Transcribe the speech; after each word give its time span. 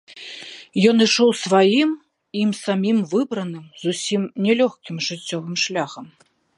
Ён 0.91 0.95
ішоў 1.05 1.29
сваім, 1.41 1.91
ім 2.45 2.51
самім 2.63 2.97
выбраным, 3.13 3.65
зусім 3.85 4.21
не 4.47 4.53
лёгкім 4.63 4.95
жыццёвым 5.11 5.55
шляхам. 5.67 6.05